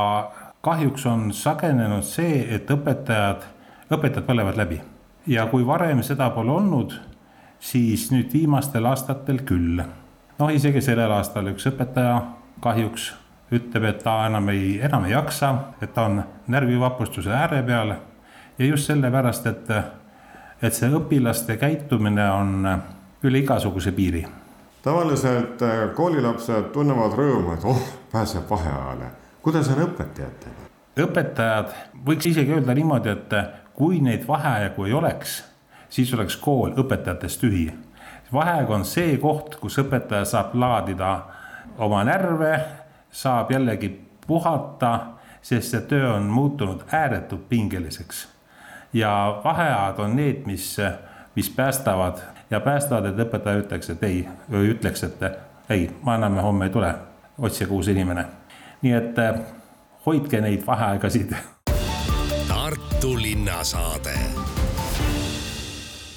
kahjuks 0.63 1.07
on 1.07 1.33
sagenenud 1.35 2.07
see, 2.07 2.47
et 2.55 2.71
õpetajad, 2.71 3.43
õpetajad 3.91 4.27
põlevad 4.29 4.57
läbi 4.57 4.81
ja 5.27 5.47
kui 5.47 5.67
varem 5.67 6.03
seda 6.03 6.31
pole 6.31 6.51
olnud, 6.51 6.95
siis 7.61 8.11
nüüd 8.11 8.33
viimastel 8.33 8.87
aastatel 8.87 9.43
küll. 9.47 9.83
noh, 10.39 10.51
isegi 10.51 10.81
sellel 10.81 11.11
aastal 11.13 11.53
üks 11.53 11.67
õpetaja 11.71 12.21
kahjuks 12.61 13.13
ütleb, 13.53 13.85
et 13.85 14.03
ta 14.03 14.27
enam 14.27 14.49
ei, 14.49 14.81
enam 14.83 15.05
ei 15.05 15.13
jaksa, 15.13 15.53
et 15.83 15.93
ta 15.95 16.07
on 16.09 16.23
närvivapustuse 16.49 17.31
ääre 17.31 17.63
peal 17.63 17.95
ja 18.59 18.67
just 18.67 18.89
sellepärast, 18.89 19.47
et, 19.47 19.71
et 20.63 20.75
see 20.75 20.91
õpilaste 20.91 21.59
käitumine 21.61 22.31
on 22.33 22.69
üle 23.23 23.45
igasuguse 23.45 23.93
piiri. 23.93 24.25
tavaliselt 24.83 25.63
äh, 25.63 25.85
koolilapsed 25.95 26.73
tunnevad 26.75 27.15
rõõmu, 27.19 27.55
et 27.55 27.65
oh, 27.65 27.87
pääseb 28.13 28.51
vaheajale. 28.51 29.13
kuidas 29.43 29.69
on 29.69 29.85
õpetajatega? 29.87 30.72
Õpetajad, 30.99 31.73
võiks 32.07 32.27
isegi 32.29 32.53
öelda 32.53 32.75
niimoodi, 32.75 33.09
et 33.09 33.35
kui 33.75 34.01
neid 34.01 34.27
vaheaegu 34.29 34.85
ei 34.85 34.93
oleks, 34.93 35.43
siis 35.89 36.13
oleks 36.15 36.37
kool 36.37 36.77
õpetajatest 36.77 37.41
tühi. 37.41 37.73
vaheaeg 38.33 38.71
on 38.71 38.85
see 38.85 39.17
koht, 39.21 39.57
kus 39.61 39.79
õpetaja 39.79 40.25
saab 40.25 40.55
laadida 40.55 41.21
oma 41.79 42.05
närve, 42.05 42.61
saab 43.11 43.51
jällegi 43.51 43.89
puhata, 44.27 45.01
sest 45.43 45.71
see 45.71 45.81
töö 45.81 46.15
on 46.15 46.23
muutunud 46.23 46.85
ääretult 46.93 47.49
pingeliseks. 47.49 48.29
ja 48.93 49.41
vaheajad 49.45 49.99
on 49.99 50.17
need, 50.17 50.47
mis, 50.47 50.77
mis 51.35 51.51
päästavad 51.51 52.19
ja 52.51 52.61
päästavad, 52.61 53.07
et 53.07 53.19
õpetaja 53.29 53.65
ütleks, 53.65 53.91
et 53.91 54.03
ei, 54.03 54.29
ütleks, 54.51 55.03
et 55.05 55.21
ei, 55.71 55.91
ma 56.03 56.15
enam 56.15 56.37
homme 56.37 56.65
ei 56.65 56.71
tule. 56.71 56.95
otsige 57.39 57.73
uus 57.73 57.89
inimene. 57.89 58.25
nii 58.83 58.93
et 58.93 59.19
hoidke 60.07 60.41
neid 60.41 60.67
vaheaegasid. 60.67 61.35
Tartu 62.49 63.17
linnasaade 63.17 64.19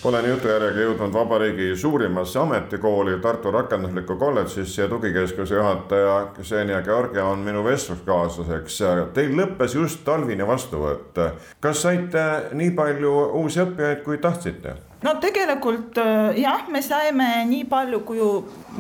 olen 0.05 0.25
jutujärjega 0.29 0.81
jõudnud 0.83 1.13
vabariigi 1.13 1.71
suurimasse 1.81 2.39
ametikooli 2.39 3.15
Tartu 3.21 3.51
Rakenduslikku 3.51 4.15
kolledžisse 4.21 4.81
ja 4.83 4.87
tugikeskuse 4.87 5.55
juhataja 5.55 6.27
Ksenia 6.35 6.81
Georgia 6.85 7.25
on 7.25 7.41
minu 7.41 7.63
vestluskaaslaseks. 7.65 8.77
Teil 9.13 9.33
lõppes 9.37 9.73
just 9.75 10.03
talvine 10.05 10.47
vastuvõtt. 10.47 11.17
kas 11.59 11.81
saite 11.81 12.25
nii 12.53 12.71
palju 12.77 13.15
uusi 13.41 13.63
õppijaid, 13.65 14.03
kui 14.05 14.17
tahtsite? 14.17 14.75
No 15.05 15.13
tegelikult 15.21 16.00
äh, 16.01 16.35
jah, 16.41 16.65
me 16.71 16.81
saime 16.83 17.27
nii 17.50 17.65
palju, 17.69 18.01
kui 18.07 18.21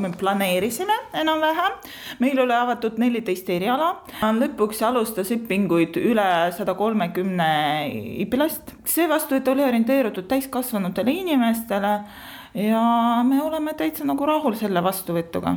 me 0.01 0.11
planeerisime 0.17 0.95
enam-vähem. 1.21 1.77
meil 2.19 2.39
oli 2.41 2.55
avatud 2.55 2.97
neliteist 3.01 3.49
eriala, 3.53 3.91
lõpuks 4.39 4.81
alustas 4.87 5.31
õpinguid 5.35 5.99
üle 6.01 6.29
sada 6.57 6.75
kolmekümne 6.77 7.49
õpilast. 8.25 8.73
see 8.89 9.09
vastuvõtt 9.11 9.51
oli 9.53 9.67
orienteeritud 9.67 10.27
täiskasvanutele 10.31 11.13
inimestele 11.23 11.99
ja 12.55 12.81
me 13.23 13.41
oleme 13.43 13.73
täitsa 13.73 14.05
nagu 14.07 14.25
rahul 14.25 14.55
selle 14.55 14.83
vastuvõtuga. 14.83 15.55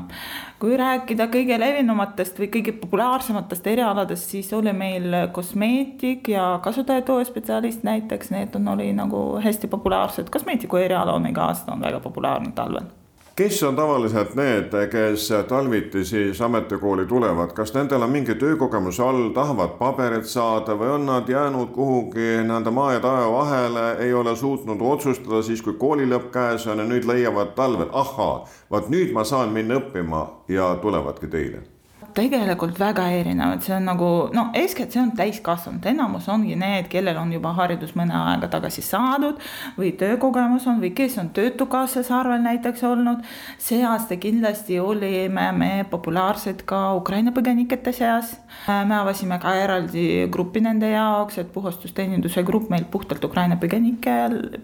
kui 0.58 0.76
rääkida 0.76 1.28
kõige 1.30 1.58
levinumatest 1.60 2.38
või 2.38 2.50
kõige 2.50 2.72
populaarsematest 2.80 3.66
erialadest, 3.66 4.30
siis 4.34 4.52
oli 4.52 4.72
meil 4.72 5.14
kosmeetik 5.32 6.28
ja 6.34 6.58
kasutajatoe 6.62 7.24
spetsialist 7.24 7.82
näiteks, 7.86 8.30
need 8.34 8.54
on, 8.58 8.68
oli 8.74 8.92
nagu 8.92 9.40
hästi 9.44 9.70
populaarsed, 9.70 10.30
kosmeetiku 10.30 10.76
eriala 10.76 11.14
on 11.14 11.30
iga 11.30 11.50
aasta 11.52 11.72
on 11.72 11.86
väga 11.86 12.00
populaarne 12.00 12.52
talvel 12.54 12.90
kes 13.38 13.62
on 13.62 13.76
tavaliselt 13.76 14.34
need, 14.34 14.72
kes 14.90 15.28
talviti 15.48 16.04
siis 16.04 16.40
ametikooli 16.42 17.06
tulevad, 17.06 17.52
kas 17.54 17.70
nendel 17.74 18.02
on 18.02 18.10
mingi 18.10 18.34
töökogemus 18.34 18.98
all, 19.00 19.28
tahavad 19.34 19.76
paberit 19.78 20.26
saada 20.26 20.74
või 20.74 20.90
on 20.96 21.06
nad 21.06 21.30
jäänud 21.30 21.70
kuhugi 21.76 22.26
nii-öelda 22.42 22.74
maa 22.74 22.96
ja 22.96 23.04
taeva 23.06 23.30
vahele, 23.36 23.86
ei 24.02 24.12
ole 24.14 24.34
suutnud 24.36 24.82
otsustada 24.82 25.42
siis, 25.46 25.62
kui 25.62 25.78
kooli 25.78 26.10
lõpp 26.10 26.32
käes 26.34 26.66
on 26.66 26.82
ja 26.82 26.90
nüüd 26.90 27.06
leiavad 27.06 27.54
talvel, 27.54 27.94
ahhaa, 27.94 28.42
vaat 28.70 28.90
nüüd 28.90 29.14
ma 29.14 29.24
saan 29.24 29.54
minna 29.54 29.78
õppima 29.78 30.26
ja 30.50 30.74
tulevadki 30.82 31.30
teile 31.30 31.77
tegelikult 32.14 32.78
väga 32.80 33.06
erinevad, 33.14 33.62
see 33.64 33.74
on 33.76 33.86
nagu 33.88 34.08
no 34.34 34.48
eeskätt 34.56 34.94
see 34.94 35.02
on 35.02 35.12
täiskasvanud, 35.18 35.84
enamus 35.90 36.28
ongi 36.32 36.56
need, 36.58 36.88
kellel 36.92 37.18
on 37.20 37.32
juba 37.32 37.52
haridus 37.56 37.94
mõne 37.98 38.14
aega 38.16 38.48
tagasi 38.52 38.82
saadud 38.84 39.38
või 39.78 39.92
töökogemus 39.98 40.66
on 40.70 40.80
või 40.82 40.92
kes 40.96 41.18
on 41.22 41.30
Töötukassas 41.36 42.10
arvel 42.14 42.40
näiteks 42.42 42.82
olnud. 42.88 43.22
see 43.58 43.84
aasta 43.84 44.16
kindlasti 44.16 44.78
olime 44.80 45.50
me 45.52 45.70
populaarsed 45.90 46.64
ka 46.66 46.94
Ukraina 46.94 47.32
põgenikete 47.32 47.92
seas. 47.92 48.36
me 48.66 48.94
avasime 48.94 49.38
ka 49.38 49.54
eraldi 49.54 50.28
grupi 50.30 50.60
nende 50.60 50.90
jaoks, 50.90 51.38
et 51.38 51.52
puhastusteeninduse 51.52 52.42
grupp 52.42 52.70
meil 52.70 52.84
puhtalt 52.90 53.24
Ukraina 53.24 53.56
põgenike, 53.56 54.16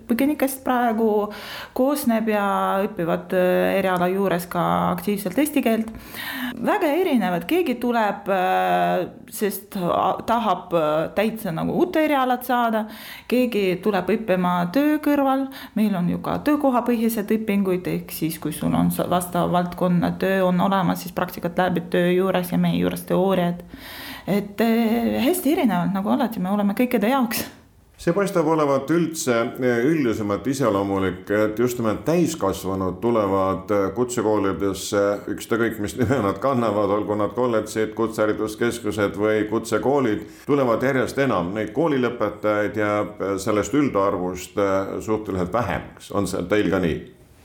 põgenikest 0.08 0.64
praegu 0.64 1.30
koosneb 1.74 2.28
ja 2.28 2.46
õpivad 2.84 3.32
eriala 3.78 4.08
juures 4.08 4.46
ka 4.46 4.90
aktiivselt 4.92 5.38
eesti 5.38 5.62
keelt. 5.62 5.90
väga 6.64 6.86
erinevad 7.00 7.33
et 7.38 7.46
keegi 7.48 7.76
tuleb, 7.82 8.28
äh, 8.32 9.06
sest 9.32 9.78
tahab 10.26 10.74
äh, 10.76 10.92
täitsa 11.16 11.52
nagu 11.54 11.74
uut 11.80 11.96
erialat 11.96 12.46
saada, 12.46 12.84
keegi 13.30 13.80
tuleb 13.84 14.12
õppima 14.16 14.54
töö 14.74 14.98
kõrval, 15.04 15.48
meil 15.78 15.96
on 15.98 16.12
ju 16.12 16.20
ka 16.24 16.38
töökohapõhised 16.46 17.34
õpinguid, 17.38 17.88
ehk 17.96 18.14
siis 18.14 18.38
kui 18.42 18.54
sul 18.56 18.74
on 18.74 18.92
vastava 19.10 19.50
valdkonna 19.58 20.14
töö 20.20 20.44
on 20.48 20.60
olemas, 20.64 21.02
siis 21.04 21.16
praktikat 21.16 21.58
läbid 21.58 21.90
töö 21.94 22.12
juures 22.12 22.52
ja 22.52 22.60
meie 22.60 22.78
juures 22.80 23.04
teooriad. 23.08 23.64
et 24.26 24.60
äh, 24.60 25.20
hästi 25.24 25.52
erinevalt, 25.52 25.92
nagu 25.92 26.16
alati, 26.16 26.40
me 26.40 26.50
oleme 26.50 26.74
kõikide 26.78 27.12
jaoks 27.12 27.44
see 27.96 28.12
paistab 28.12 28.48
olevat 28.50 28.90
üldse 28.90 29.36
eh, 29.62 29.84
üldisemalt 29.86 30.46
iseloomulik, 30.50 31.30
et 31.30 31.58
just 31.58 31.78
nimelt 31.78 32.02
täiskasvanud 32.06 32.98
tulevad 33.02 33.70
eh, 33.70 33.84
kutsekoolidesse, 33.94 35.02
ükskõik 35.34 35.78
mis 35.82 35.94
nime 36.00 36.18
nad 36.26 36.40
kannavad, 36.42 36.90
olgu 36.98 37.16
nad 37.18 37.34
kolledžid, 37.36 37.94
kutsehariduskeskused 37.98 39.18
või 39.20 39.44
kutsekoolid, 39.50 40.26
tulevad 40.48 40.82
järjest 40.82 41.22
enam, 41.22 41.52
neid 41.54 41.70
koolilõpetajaid 41.76 42.80
jääb 42.82 43.22
eh, 43.22 43.36
sellest 43.42 43.74
üldarvust 43.78 44.58
suhteliselt 45.04 45.52
vähemaks, 45.54 46.10
on 46.12 46.26
see 46.30 46.42
teil 46.50 46.70
ka 46.72 46.82
nii? 46.82 46.98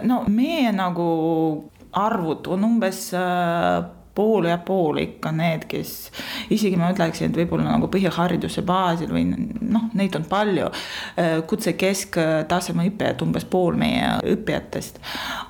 no 0.09 0.21
meie 0.31 0.71
nagu 0.71 1.05
arvud 1.99 2.47
on 2.47 2.63
umbes 2.63 3.09
pool 4.15 4.45
ja 4.49 4.57
pool 4.57 4.97
ikka 4.99 5.31
need, 5.31 5.65
kes 5.69 5.93
isegi 6.51 6.77
ma 6.79 6.89
ütleksin, 6.93 7.29
et 7.29 7.37
võib-olla 7.39 7.69
nagu 7.69 7.89
põhihariduse 7.91 8.63
baasil 8.67 9.11
või 9.13 9.25
noh, 9.29 9.89
neid 9.97 10.15
on 10.17 10.25
palju. 10.29 10.69
kutse 11.47 11.73
kesktaseme 11.79 12.87
õppijad, 12.89 13.21
umbes 13.23 13.45
pool 13.49 13.77
meie 13.79 14.09
õppijatest. 14.33 14.99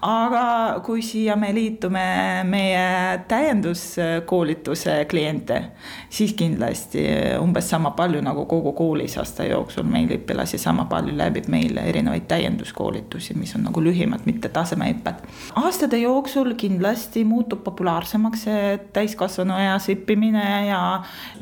aga 0.05 0.43
kui 0.85 1.01
siia 1.05 1.35
me 1.39 1.51
liitume 1.55 2.05
meie 2.49 2.85
täienduskoolituse 3.27 4.99
kliente, 5.09 5.61
siis 6.09 6.33
kindlasti 6.37 7.05
umbes 7.39 7.69
sama 7.69 7.91
palju 7.97 8.21
nagu 8.25 8.45
kogu 8.49 8.73
koolis 8.77 9.17
aasta 9.17 9.47
jooksul 9.47 9.87
meil 9.89 10.11
õpilasi 10.19 10.59
sama 10.61 10.85
palju 10.91 11.15
läbib 11.17 11.49
meil 11.49 11.77
erinevaid 11.81 12.27
täienduskoolitusi, 12.29 13.37
mis 13.39 13.55
on 13.57 13.65
nagu 13.69 13.83
lühemad, 13.83 14.25
mitte 14.29 14.51
tasemeõpped. 14.53 15.25
aastate 15.55 15.97
jooksul 16.03 16.53
kindlasti 16.59 17.25
muutub 17.25 17.63
populaarsemaks 17.63 18.47
see 18.49 18.58
täiskasvanueas 18.93 19.89
õppimine 19.95 20.45
ja 20.69 20.81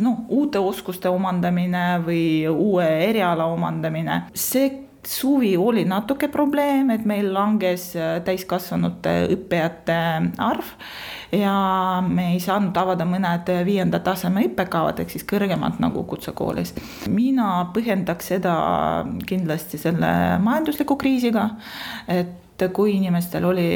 noh, 0.03 0.25
uute 0.29 0.59
oskuste 0.59 1.09
omandamine 1.09 1.86
või 2.05 2.25
uue 2.50 2.88
eriala 3.07 3.47
omandamine, 3.53 4.25
see 4.33 4.88
suvi 5.07 5.57
oli 5.57 5.86
natuke 5.88 6.27
probleem, 6.27 6.89
et 6.91 7.05
meil 7.07 7.29
langes 7.33 7.93
täiskasvanute 8.27 9.13
õppijate 9.36 9.97
arv 10.43 10.74
ja 11.31 11.53
me 12.03 12.33
ei 12.33 12.41
saanud 12.43 12.75
avada 12.77 13.07
mõned 13.07 13.51
viienda 13.67 14.01
taseme 14.03 14.43
õppekavad 14.50 15.00
ehk 15.03 15.13
siis 15.15 15.25
kõrgemad 15.27 15.79
nagu 15.83 16.03
kutsekoolis. 16.09 16.74
mina 17.07 17.69
põhjendaks 17.75 18.33
seda 18.33 18.57
kindlasti 19.27 19.79
selle 19.79 20.12
majandusliku 20.43 21.00
kriisiga, 21.00 21.50
et 22.07 22.46
et 22.57 22.73
kui 22.73 22.95
inimestel 22.97 23.45
oli 23.45 23.69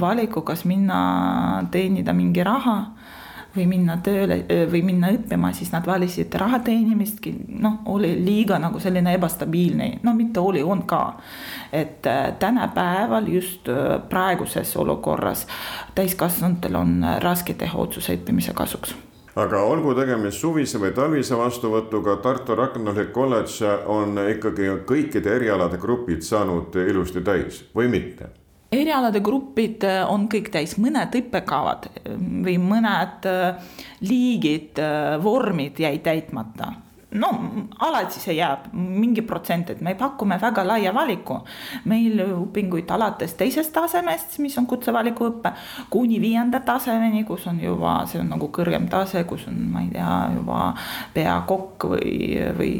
valiku, 0.00 0.42
kas 0.42 0.64
minna 0.64 1.66
teenida 1.70 2.12
mingi 2.12 2.42
raha 2.44 2.78
või 3.54 3.68
minna 3.70 3.96
tööle 4.02 4.40
või 4.70 4.82
minna 4.82 5.12
õppima, 5.14 5.52
siis 5.54 5.70
nad 5.72 5.86
valisid 5.86 6.34
raha 6.40 6.58
teenimist, 6.66 7.22
noh, 7.48 7.78
oli 7.94 8.10
liiga 8.18 8.58
nagu 8.58 8.82
selline 8.82 9.14
ebastabiilne, 9.14 9.88
no 10.02 10.14
mitte 10.18 10.42
oli, 10.42 10.62
on 10.62 10.82
ka. 10.82 11.16
et 11.72 12.06
äh, 12.06 12.32
tänapäeval 12.38 13.28
just 13.28 13.68
äh, 13.68 14.00
praeguses 14.08 14.76
olukorras 14.76 15.46
täiskasvanutel 15.94 16.74
on 16.76 17.06
raske 17.22 17.54
teha 17.54 17.78
otsuse 17.78 18.18
õppimise 18.18 18.54
kasuks 18.54 18.94
aga 19.34 19.64
olgu 19.66 19.94
tegemist 19.98 20.40
suvise 20.42 20.78
või 20.82 20.92
talvise 20.94 21.36
vastuvõtuga, 21.38 22.18
Tartu 22.22 22.54
Rakenduslik 22.58 23.12
kolledž 23.14 23.60
on 23.90 24.18
ikkagi 24.30 24.70
kõikide 24.86 25.34
erialade 25.36 25.80
grupid 25.82 26.22
saanud 26.26 26.74
ilusti 26.84 27.24
täis 27.24 27.64
või 27.74 27.90
mitte? 27.92 28.30
erialade 28.74 29.20
grupid 29.22 29.84
on 30.10 30.24
kõik 30.26 30.48
täis, 30.50 30.72
mõned 30.82 31.14
õppekavad 31.14 31.86
või 32.42 32.56
mõned 32.58 33.28
liigid, 34.02 34.80
vormid 35.22 35.78
jäid 35.78 36.02
täitmata 36.02 36.72
no 37.14 37.30
alati 37.86 38.20
see 38.20 38.36
jääb 38.38 38.68
mingi 38.74 39.22
protsent, 39.26 39.70
et 39.70 39.80
me 39.84 39.94
pakume 39.98 40.38
väga 40.40 40.64
laia 40.66 40.94
valiku. 40.94 41.40
meil 41.84 42.20
õpinguid 42.24 42.90
alates 42.90 43.34
teisest 43.38 43.72
tasemest, 43.74 44.38
mis 44.42 44.56
on 44.58 44.66
kutsevalikuõpe, 44.66 45.52
kuni 45.90 46.20
viienda 46.20 46.60
tasemeni, 46.60 47.24
kus 47.24 47.46
on 47.50 47.60
juba, 47.62 48.00
see 48.10 48.20
on 48.20 48.32
nagu 48.34 48.50
kõrgem 48.54 48.88
tase, 48.90 49.24
kus 49.28 49.48
on, 49.48 49.60
ma 49.72 49.84
ei 49.84 49.92
tea, 49.92 50.14
juba 50.34 50.72
peakokk 51.14 51.90
või, 51.94 52.14
või 52.58 52.74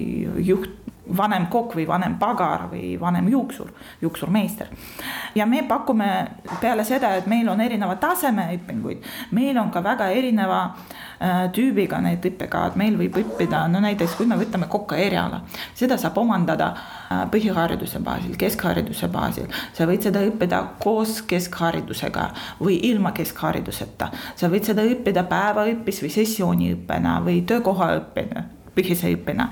juht 0.45 0.84
vanem 1.17 1.47
kokk 1.53 1.75
või 1.77 1.87
vanem 1.89 2.17
pagar 2.19 2.69
või 2.71 2.95
vanem 3.01 3.29
juuksur, 3.29 3.71
juuksurmeister. 4.01 4.67
ja 5.35 5.47
me 5.47 5.63
pakume 5.69 6.27
peale 6.61 6.85
seda, 6.85 7.15
et 7.15 7.27
meil 7.27 7.49
on 7.49 7.61
erineva 7.61 7.97
taseme 7.97 8.47
õpinguid, 8.57 9.05
meil 9.31 9.59
on 9.59 9.71
ka 9.71 9.83
väga 9.85 10.09
erineva 10.09 10.61
äh, 10.65 11.51
tüübiga 11.53 12.01
need 12.01 12.25
õppekavad, 12.25 12.79
meil 12.81 12.97
võib 12.99 13.19
õppida, 13.21 13.67
no 13.69 13.81
näiteks 13.85 14.17
kui 14.17 14.27
me 14.27 14.39
võtame 14.41 14.69
koka 14.69 14.97
eriala, 14.97 15.43
seda 15.75 15.99
saab 16.01 16.19
omandada 16.19 16.73
äh, 16.73 17.25
põhihariduse 17.31 18.01
baasil, 18.01 18.37
keskhariduse 18.41 19.09
baasil. 19.09 19.53
sa 19.73 19.87
võid 19.91 20.09
seda 20.09 20.25
õppida 20.25 20.65
koos 20.81 21.21
keskharidusega 21.29 22.31
või 22.61 22.81
ilma 22.91 23.13
keskhariduseta. 23.13 24.11
sa 24.37 24.49
võid 24.49 24.65
seda 24.65 24.83
õppida 24.89 25.29
päevaõppis 25.29 26.03
või 26.03 26.17
sessiooniõppena 26.17 27.21
või 27.25 27.43
töökohaõppena 27.45 28.64
põhise 28.75 29.11
õppena. 29.15 29.49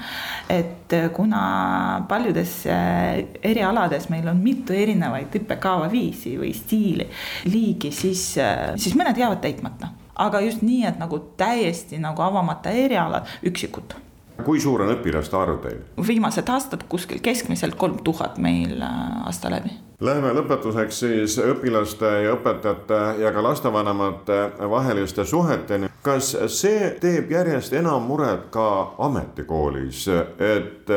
et 0.48 0.92
äh, 0.92 1.08
kuna 1.14 2.04
paljudes 2.08 2.66
äh, 2.66 3.24
erialades 3.42 4.08
meil 4.10 4.28
on 4.28 4.42
mitu 4.42 4.76
erinevaid 4.76 5.34
õppekava 5.42 5.90
viisi 5.92 6.36
või 6.38 6.52
stiili, 6.56 7.08
liigi, 7.48 7.92
siis, 7.92 8.36
äh, 8.38 8.72
siis 8.76 8.96
mõned 8.98 9.18
jäävad 9.18 9.42
täitmata 9.42 9.92
aga 10.22 10.40
just 10.44 10.62
nii, 10.62 10.84
et 10.86 10.98
nagu 11.00 11.18
täiesti 11.40 11.98
nagu 11.98 12.22
avamata 12.22 12.70
erialad, 12.70 13.28
üksikud 13.48 13.96
kui 14.44 14.60
suur 14.60 14.82
on 14.84 14.92
õpilaste 14.96 15.36
arv 15.38 15.60
teil? 15.62 15.80
viimased 16.06 16.48
aastad 16.48 16.84
kuskil 16.88 17.22
keskmiselt 17.22 17.76
kolm 17.78 17.98
tuhat 18.04 18.38
meil 18.42 18.80
äh, 18.82 19.26
aasta 19.26 19.50
läbi. 19.52 19.72
Läheme 20.02 20.32
lõpetuseks 20.34 20.96
siis 21.04 21.36
õpilaste 21.38 22.08
ja 22.24 22.32
õpetajate 22.34 22.98
ja 23.22 23.30
ka 23.30 23.42
lastevanemate 23.44 24.38
vaheliste 24.70 25.24
suheteni. 25.24 25.92
kas 26.02 26.34
see 26.50 26.90
teeb 27.00 27.30
järjest 27.30 27.72
enam 27.78 28.02
muret 28.10 28.48
ka 28.50 28.94
ametikoolis, 28.98 30.08
et 30.42 30.90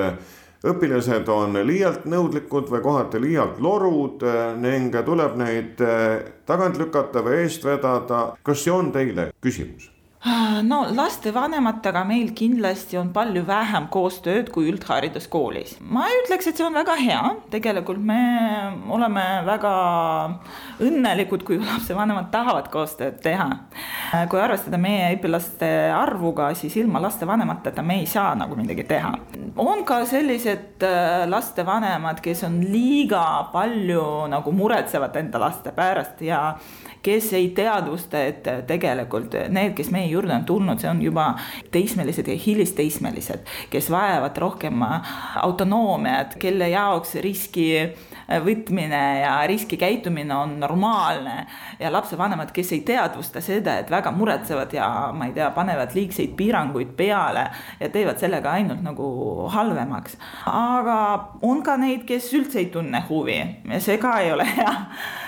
õpilased 0.66 1.30
on 1.30 1.54
liialt 1.68 2.08
nõudlikud 2.10 2.72
või 2.74 2.82
kohati 2.82 3.22
liialt 3.22 3.60
lorud 3.62 4.26
ning 4.58 4.96
tuleb 5.06 5.38
neid 5.38 5.84
tagant 6.46 6.82
lükata 6.82 7.22
või 7.22 7.44
eest 7.44 7.66
vedada. 7.66 8.32
kas 8.42 8.64
see 8.64 8.74
on 8.74 8.92
teile 8.92 9.30
küsimus? 9.42 9.95
no 10.70 10.80
lastevanematega 10.96 12.02
meil 12.08 12.32
kindlasti 12.38 12.98
on 12.98 13.12
palju 13.14 13.44
vähem 13.46 13.88
koostööd 13.94 14.50
kui 14.54 14.70
üldhariduskoolis. 14.72 15.78
ma 15.82 16.08
ütleks, 16.22 16.50
et 16.50 16.58
see 16.58 16.66
on 16.66 16.76
väga 16.76 16.96
hea, 17.00 17.22
tegelikult 17.54 18.02
me 18.02 18.20
oleme 18.94 19.26
väga 19.46 19.74
õnnelikud, 20.84 21.46
kui 21.46 21.60
lapsevanemad 21.62 22.32
tahavad 22.34 22.72
koostööd 22.74 23.20
teha. 23.24 23.50
kui 24.32 24.42
arvestada 24.42 24.80
meie 24.82 25.12
õpilaste 25.18 25.70
arvuga, 25.96 26.52
siis 26.58 26.76
ilma 26.82 27.02
lastevanemateta 27.06 27.86
me 27.86 28.00
ei 28.02 28.10
saa 28.10 28.34
nagu 28.40 28.58
midagi 28.58 28.88
teha. 28.90 29.14
on 29.62 29.86
ka 29.86 30.02
sellised 30.10 30.84
äh, 30.86 31.28
lastevanemad, 31.30 32.22
kes 32.26 32.44
on 32.50 32.60
liiga 32.66 33.52
palju 33.54 34.26
nagu 34.32 34.52
muretsevad 34.56 35.16
enda 35.22 35.40
laste 35.46 35.72
pärast 35.76 36.22
ja 36.26 36.42
kes 37.06 37.34
ei 37.38 37.50
teadvusta, 37.56 38.22
et 38.32 38.48
tegelikult 38.68 39.36
need, 39.54 39.76
kes 39.78 39.92
meie 39.94 40.10
juurde 40.10 40.34
on 40.34 40.46
tulnud, 40.46 40.82
see 40.82 40.90
on 40.90 41.02
juba 41.04 41.28
teismelised 41.74 42.28
ja 42.32 42.38
hilisteismelised, 42.46 43.46
kes 43.70 43.90
vajavad 43.94 44.38
rohkem 44.42 44.82
autonoomiat, 45.44 46.34
kelle 46.42 46.70
jaoks 46.74 47.16
riski 47.22 47.68
võtmine 48.46 49.02
ja 49.22 49.36
riskikäitumine 49.48 50.36
on 50.36 50.60
normaalne. 50.60 51.46
ja 51.80 51.92
lapsevanemad, 51.92 52.52
kes 52.52 52.72
ei 52.72 52.80
teadvusta 52.82 53.42
seda, 53.42 53.78
et 53.78 53.92
väga 53.92 54.12
muretsevad 54.12 54.74
ja 54.74 54.88
ma 55.14 55.28
ei 55.30 55.34
tea, 55.34 55.52
panevad 55.52 55.94
liigseid 55.94 56.34
piiranguid 56.38 56.96
peale 56.98 57.50
ja 57.80 57.90
teevad 57.90 58.18
sellega 58.18 58.52
ainult 58.52 58.82
nagu 58.82 59.06
halvemaks. 59.54 60.18
aga 60.46 60.98
on 61.42 61.62
ka 61.64 61.78
neid, 61.78 62.08
kes 62.10 62.34
üldse 62.34 62.60
ei 62.64 62.72
tunne 62.74 63.04
huvi 63.10 63.38
ja 63.38 63.80
see 63.80 63.98
ka 64.02 64.18
ei 64.24 64.32
ole 64.34 64.48
hea 64.56 64.74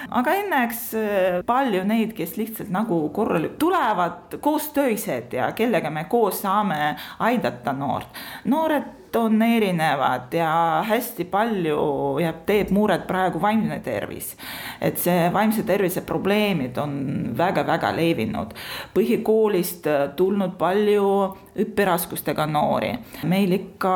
aga 0.09 0.35
õnneks 0.41 0.83
äh, 0.97 1.39
palju 1.47 1.83
neid, 1.87 2.13
kes 2.17 2.37
lihtsalt 2.39 2.71
nagu 2.73 2.99
korralik-, 3.15 3.57
tulevad 3.59 4.37
koostöised 4.41 5.33
ja 5.37 5.51
kellega 5.57 5.91
me 5.93 6.05
koos 6.09 6.41
saame 6.45 6.95
aidata 7.19 7.73
noort. 7.73 8.07
noored 8.45 8.93
on 9.17 9.41
erinevad 9.41 10.33
ja 10.33 10.83
hästi 10.85 11.25
palju 11.31 11.79
jääb, 12.21 12.41
teeb 12.45 12.71
muret 12.75 13.07
praegu 13.07 13.41
vaimne 13.41 13.79
tervis. 13.79 14.35
et 14.81 14.97
see 14.97 15.29
vaimse 15.33 15.63
tervise 15.63 16.01
probleemid 16.01 16.77
on 16.77 16.93
väga-väga 17.37 17.91
levinud. 17.95 18.53
põhikoolist 18.93 19.87
tulnud 20.15 20.57
palju 20.57 21.35
õpiraskustega 21.57 22.45
noori, 22.45 22.93
meil 23.23 23.51
ikka 23.51 23.93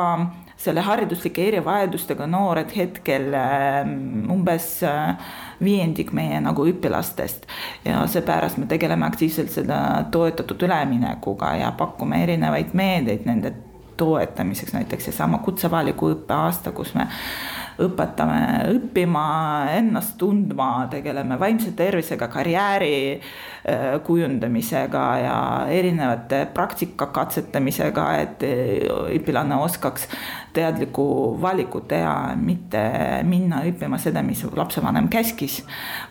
selle 0.62 0.84
hariduslike 0.86 1.48
erivajadustega 1.48 2.26
noored 2.30 2.70
hetkel 2.76 3.32
ähm, 3.34 4.30
umbes 4.30 4.68
äh, 4.86 5.16
viiendik 5.62 6.12
meie 6.14 6.40
nagu 6.42 6.66
õpilastest. 6.70 7.48
ja 7.84 8.04
seepärast 8.06 8.60
me 8.62 8.68
tegeleme 8.70 9.06
aktiivselt 9.06 9.50
seda 9.50 9.82
toetatud 10.14 10.62
üleminekuga 10.62 11.56
ja 11.62 11.72
pakume 11.78 12.22
erinevaid 12.22 12.74
meedeid 12.78 13.26
nende 13.26 13.54
toetamiseks, 13.96 14.72
näiteks 14.72 15.10
seesama 15.10 15.38
kutsevaliku 15.44 16.12
õppeaasta, 16.14 16.72
kus 16.74 16.94
me 16.94 17.06
õpetame 17.80 18.38
õppima, 18.72 19.24
ennast 19.78 20.16
tundma, 20.20 20.86
tegeleme 20.92 21.38
vaimse 21.40 21.72
tervisega, 21.76 22.28
karjääri 22.32 22.94
äh, 23.16 23.86
kujundamisega 24.04 25.04
ja 25.22 25.36
erinevate 25.72 26.44
praktika 26.54 27.08
katsetamisega, 27.14 28.06
et 28.20 28.46
äh, 28.46 28.88
õpilane 29.16 29.58
oskaks 29.64 30.08
teadlikku 30.52 31.04
valikut 31.40 31.88
teha, 31.88 32.34
mitte 32.36 32.82
minna 33.28 33.62
õppima 33.68 34.00
seda, 34.02 34.24
mis 34.26 34.44
lapsevanem 34.56 35.08
käskis, 35.12 35.62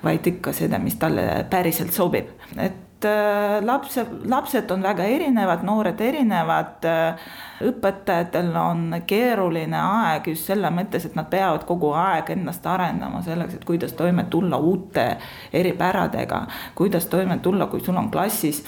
vaid 0.03 0.27
ikka 0.33 0.53
seda, 0.55 0.81
mis 0.81 0.97
talle 1.01 1.43
päriselt 1.49 1.93
sobib, 1.93 2.33
et 2.57 2.90
Äh, 3.05 3.65
lapse, 3.65 4.05
lapsed 4.25 4.71
on 4.71 4.83
väga 4.83 5.03
erinevad, 5.03 5.63
noored 5.65 6.01
erinevad. 6.01 6.85
Äh, 6.85 7.23
õpetajatel 7.61 8.49
on 8.57 8.95
keeruline 9.07 9.77
aeg 9.77 10.31
just 10.31 10.49
selle 10.49 10.69
mõttes, 10.73 11.05
et 11.05 11.17
nad 11.17 11.29
peavad 11.29 11.65
kogu 11.69 11.91
aeg 11.97 12.31
ennast 12.33 12.65
arendama 12.65 13.21
selleks, 13.25 13.59
et 13.59 13.65
kuidas 13.65 13.93
toime 13.97 14.25
tulla 14.33 14.57
uute 14.57 15.05
eripäradega, 15.53 16.45
kuidas 16.75 17.05
toime 17.09 17.37
tulla, 17.41 17.69
kui 17.69 17.83
sul 17.85 17.97
on 18.01 18.09
klassis 18.13 18.63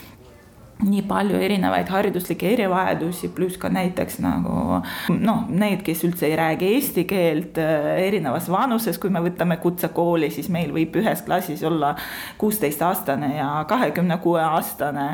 nii 0.88 1.04
palju 1.08 1.40
erinevaid 1.44 1.90
hariduslikke 1.92 2.50
erivajadusi, 2.54 3.30
pluss 3.36 3.60
ka 3.62 3.70
näiteks 3.74 4.20
nagu 4.24 4.80
noh, 5.14 5.46
need, 5.50 5.84
kes 5.86 6.04
üldse 6.08 6.28
ei 6.30 6.36
räägi 6.40 6.72
eesti 6.76 7.06
keelt 7.10 7.60
äh, 7.62 7.90
erinevas 8.08 8.50
vanuses, 8.52 9.00
kui 9.02 9.14
me 9.14 9.22
võtame 9.24 9.58
kutsekooli, 9.64 10.32
siis 10.34 10.50
meil 10.54 10.74
võib 10.76 10.98
ühes 11.02 11.24
klassis 11.26 11.64
olla 11.68 11.94
kuusteistaastane 12.42 13.34
ja 13.38 13.50
kahekümne 13.70 14.18
kuue 14.24 14.42
aastane. 14.44 15.08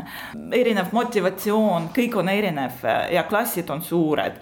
erinev 0.55 0.93
motivatsioon, 0.95 1.91
kõik 1.95 2.17
on 2.19 2.29
erinev 2.29 2.83
ja 3.13 3.23
klassid 3.29 3.69
on 3.69 3.81
suured. 3.81 4.41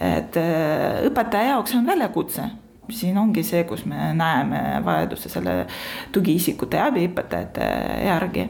et 0.00 0.36
äh, 0.36 1.02
õpetaja 1.08 1.56
jaoks 1.56 1.74
on 1.74 1.86
väljakutse 1.86 2.50
siin 2.90 3.18
ongi 3.18 3.42
see, 3.42 3.64
kus 3.64 3.84
me 3.84 4.12
näeme 4.14 4.60
vajaduse 4.84 5.28
selle 5.28 5.66
tugiisikute 6.12 6.76
ja 6.76 6.86
abiõpetajate 6.90 7.68
järgi. 8.06 8.48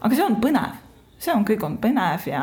aga 0.00 0.14
see 0.14 0.24
on 0.24 0.36
põnev 0.42 0.81
see 1.22 1.32
on, 1.34 1.44
kõik 1.46 1.62
on 1.66 1.76
põnev 1.82 2.24
ja 2.26 2.42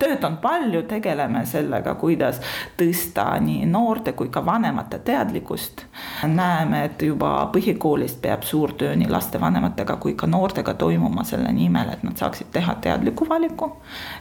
tööd 0.00 0.24
on 0.26 0.36
palju, 0.42 0.82
tegeleme 0.88 1.44
sellega, 1.48 1.94
kuidas 2.00 2.40
tõsta 2.78 3.30
nii 3.40 3.64
noorte 3.70 4.12
kui 4.18 4.28
ka 4.32 4.42
vanemate 4.44 5.00
teadlikkust. 5.04 5.84
näeme, 6.26 6.84
et 6.84 7.02
juba 7.02 7.48
põhikoolist 7.54 8.20
peab 8.22 8.44
suur 8.44 8.74
töö 8.78 8.96
nii 8.96 9.08
lastevanematega 9.08 9.96
kui 9.96 10.14
ka 10.14 10.26
noortega 10.26 10.74
toimuma 10.74 11.24
selle 11.24 11.52
nimel, 11.52 11.92
et 11.92 12.04
nad 12.04 12.20
saaksid 12.20 12.52
teha 12.52 12.74
teadliku 12.74 13.28
valiku. 13.28 13.72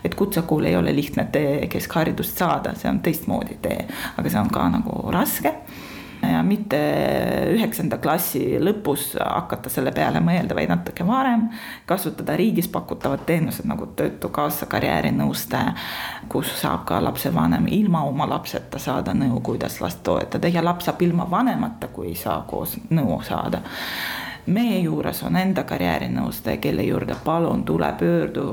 et 0.04 0.16
kutsekool 0.16 0.66
ei 0.66 0.76
ole 0.76 0.96
lihtne 0.96 1.28
tee 1.32 1.68
keskharidust 1.68 2.38
saada, 2.38 2.76
see 2.76 2.90
on 2.90 3.00
teistmoodi 3.00 3.60
tee, 3.62 3.88
aga 4.18 4.30
see 4.30 4.40
on 4.40 4.50
ka 4.50 4.70
nagu 4.70 5.12
raske 5.12 5.54
ja 6.22 6.44
mitte 6.44 6.78
üheksanda 7.54 7.98
klassi 8.02 8.58
lõpus 8.62 9.12
hakata 9.20 9.70
selle 9.70 9.92
peale 9.96 10.22
mõelda, 10.24 10.56
vaid 10.58 10.72
natuke 10.72 11.08
varem. 11.08 11.48
kasutada 11.86 12.36
riigis 12.38 12.68
pakutavad 12.68 13.26
teenused 13.26 13.68
nagu 13.70 13.88
Töötukassa 13.96 14.66
karjäärinõustaja, 14.66 15.74
kus 16.30 16.52
saab 16.62 16.86
ka 16.86 17.02
lapsevanem 17.04 17.68
ilma 17.72 18.04
oma 18.04 18.30
lapseta 18.30 18.80
saada 18.80 19.14
nõu, 19.14 19.42
kuidas 19.42 19.82
last 19.82 20.04
toetada 20.04 20.48
ja 20.48 20.64
laps 20.64 20.86
saab 20.86 21.02
ilma 21.02 21.30
vanemata, 21.32 21.88
kui 21.88 22.08
ei 22.14 22.16
saa 22.16 22.42
koos 22.48 22.78
nõu 22.90 23.22
saada 23.24 23.62
meie 24.48 24.80
juures 24.80 25.24
on 25.24 25.36
enda 25.36 25.64
karjäärinõustaja, 25.68 26.58
kelle 26.64 26.84
juurde 26.84 27.16
palun 27.24 27.64
tule, 27.66 27.90
pöördu, 28.00 28.46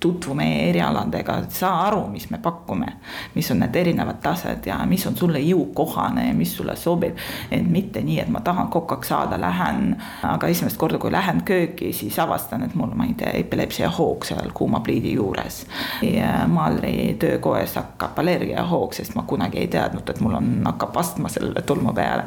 tutvu 0.00 0.34
meie 0.34 0.68
erialadega, 0.70 1.36
saa 1.48 1.86
aru, 1.86 2.06
mis 2.10 2.30
me 2.30 2.38
pakume. 2.42 2.86
mis 3.34 3.50
on 3.50 3.58
need 3.62 3.76
erinevad 3.76 4.18
tased 4.22 4.66
ja 4.66 4.78
mis 4.86 5.06
on 5.06 5.16
sulle 5.16 5.38
jõukohane 5.38 6.26
ja 6.26 6.34
mis 6.34 6.56
sulle 6.56 6.76
sobib. 6.76 7.16
et 7.50 7.70
mitte 7.70 8.02
nii, 8.02 8.18
et 8.20 8.28
ma 8.28 8.40
tahan 8.40 8.68
kokaks 8.68 9.08
saada, 9.08 9.40
lähen, 9.40 9.96
aga 10.22 10.46
esimest 10.46 10.76
korda, 10.76 10.98
kui 10.98 11.12
lähen 11.12 11.42
kööki, 11.42 11.92
siis 11.92 12.18
avastan, 12.18 12.62
et 12.62 12.74
mul, 12.74 12.90
ma 12.94 13.06
ei 13.06 13.14
tea, 13.14 13.30
epilepsia 13.30 13.90
hoog 13.90 14.24
seal 14.24 14.50
kuuma 14.54 14.80
pliidi 14.80 15.12
juures. 15.12 15.66
ja 16.02 16.46
maalri 16.48 17.16
töökoes 17.18 17.76
hakkab 17.78 18.18
allergiahoog, 18.18 18.92
sest 18.92 19.14
ma 19.14 19.22
kunagi 19.22 19.58
ei 19.58 19.68
teadnud, 19.68 20.08
et 20.10 20.20
mul 20.20 20.34
on, 20.34 20.54
hakkab 20.64 20.96
astma 20.96 21.28
sellele 21.28 21.62
tolmu 21.62 21.92
peale. 21.92 22.24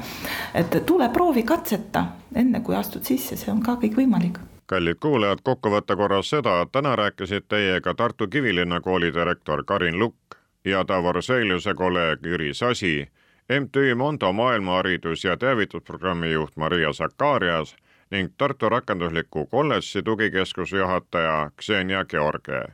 et 0.53 0.85
tule 0.85 1.09
proovi 1.09 1.43
katseta 1.43 2.05
enne 2.35 2.59
kui 2.59 2.75
astud 2.75 3.03
sisse, 3.03 3.35
see 3.35 3.51
on 3.51 3.63
ka 3.63 3.79
kõik 3.81 3.97
võimalik 4.01 4.39
kallid 4.65 4.97
kuulajad, 4.99 5.39
kokkuvõtte 5.43 5.95
korras 5.95 6.29
seda, 6.29 6.61
et 6.61 6.71
täna 6.71 6.95
rääkisid 6.95 7.45
teiega 7.47 7.93
Tartu 7.93 8.27
Kivilinna 8.27 8.81
kooli 8.81 9.13
direktor 9.13 9.63
Karin 9.63 9.99
Lukk 9.99 10.37
ja 10.65 10.83
Davor 10.87 11.21
Seiliuse 11.23 11.73
kolleeg 11.73 12.25
Jüri 12.25 12.53
Sasi, 12.53 13.07
MTÜ 13.49 13.95
Mondo 13.95 14.31
maailmaharidus- 14.31 15.23
ja 15.23 15.37
teavitusprogrammi 15.37 16.31
juht 16.31 16.57
Maria 16.57 16.93
Sakarias 16.93 17.75
ning 18.11 18.33
Tartu 18.37 18.69
Rakendusliku 18.69 19.45
Kolledži 19.45 20.03
tugikeskuse 20.03 20.77
juhataja 20.77 21.51
Ksenia 21.55 22.05
George. 22.05 22.65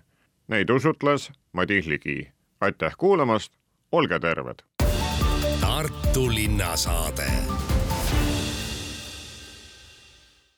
Neid 0.48 0.70
usutles 0.70 1.32
Madis 1.54 1.88
Ligi. 1.88 2.32
aitäh 2.62 2.94
kuulamast, 2.98 3.54
olge 3.92 4.20
terved! 4.20 4.60
Tartu 5.62 6.30
linnasaade 6.30 7.32